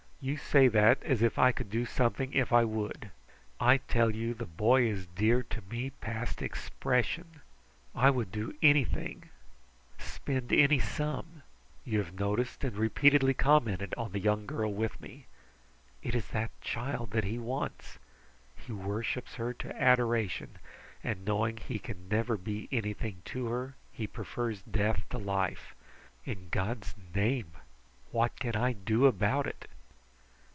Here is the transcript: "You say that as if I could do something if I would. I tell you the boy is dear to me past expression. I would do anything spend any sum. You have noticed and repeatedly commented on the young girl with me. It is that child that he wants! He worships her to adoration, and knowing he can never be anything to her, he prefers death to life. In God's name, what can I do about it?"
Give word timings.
"You 0.23 0.37
say 0.37 0.67
that 0.67 1.01
as 1.01 1.23
if 1.23 1.39
I 1.39 1.51
could 1.51 1.71
do 1.71 1.83
something 1.83 2.31
if 2.33 2.53
I 2.53 2.63
would. 2.63 3.09
I 3.59 3.77
tell 3.77 4.11
you 4.11 4.35
the 4.35 4.45
boy 4.45 4.83
is 4.83 5.07
dear 5.07 5.41
to 5.41 5.63
me 5.63 5.89
past 5.99 6.43
expression. 6.43 7.41
I 7.95 8.11
would 8.11 8.31
do 8.31 8.53
anything 8.61 9.31
spend 9.97 10.53
any 10.53 10.77
sum. 10.77 11.41
You 11.83 11.97
have 11.97 12.19
noticed 12.19 12.63
and 12.63 12.77
repeatedly 12.77 13.33
commented 13.33 13.95
on 13.97 14.11
the 14.11 14.19
young 14.19 14.45
girl 14.45 14.71
with 14.71 15.01
me. 15.01 15.25
It 16.03 16.13
is 16.13 16.27
that 16.27 16.51
child 16.61 17.09
that 17.13 17.23
he 17.23 17.39
wants! 17.39 17.97
He 18.55 18.71
worships 18.73 19.33
her 19.37 19.53
to 19.55 19.81
adoration, 19.81 20.59
and 21.03 21.25
knowing 21.25 21.57
he 21.57 21.79
can 21.79 22.07
never 22.09 22.37
be 22.37 22.69
anything 22.71 23.23
to 23.33 23.47
her, 23.47 23.73
he 23.91 24.05
prefers 24.05 24.61
death 24.61 25.01
to 25.09 25.17
life. 25.17 25.73
In 26.25 26.49
God's 26.49 26.93
name, 27.15 27.53
what 28.11 28.37
can 28.39 28.55
I 28.55 28.73
do 28.73 29.07
about 29.07 29.47
it?" 29.47 29.67